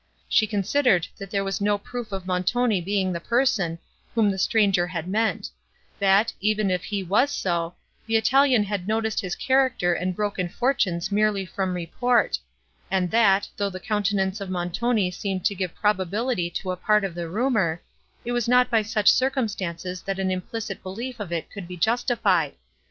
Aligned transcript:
She 0.27 0.47
considered, 0.47 1.07
that 1.19 1.29
there 1.29 1.43
was 1.43 1.61
no 1.61 1.77
proof 1.77 2.11
of 2.11 2.25
Montoni 2.25 2.81
being 2.81 3.13
the 3.13 3.19
person, 3.19 3.77
whom 4.15 4.31
the 4.31 4.39
stranger 4.39 4.87
had 4.87 5.07
meant; 5.07 5.51
that, 5.99 6.33
even 6.39 6.71
if 6.71 6.85
he 6.85 7.03
was 7.03 7.29
so, 7.29 7.75
the 8.07 8.15
Italian 8.17 8.63
had 8.63 8.87
noticed 8.87 9.21
his 9.21 9.35
character 9.35 9.93
and 9.93 10.15
broken 10.15 10.49
fortunes 10.49 11.11
merely 11.11 11.45
from 11.45 11.75
report; 11.75 12.39
and 12.89 13.11
that, 13.11 13.47
though 13.57 13.69
the 13.69 13.79
countenance 13.79 14.41
of 14.41 14.49
Montoni 14.49 15.11
seemed 15.11 15.45
to 15.45 15.53
give 15.53 15.75
probability 15.75 16.49
to 16.49 16.71
a 16.71 16.77
part 16.77 17.03
of 17.03 17.13
the 17.13 17.29
rumour, 17.29 17.79
it 18.25 18.31
was 18.31 18.47
not 18.47 18.71
by 18.71 18.81
such 18.81 19.11
circumstances 19.11 20.01
that 20.01 20.17
an 20.17 20.31
implicit 20.31 20.81
belief 20.81 21.19
of 21.19 21.31
it 21.31 21.51
could 21.51 21.67
be 21.67 21.77
justified. 21.77 22.55